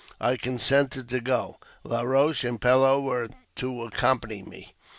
[0.19, 4.73] I consented to :go; La Eoche and Pellow were to accompany me.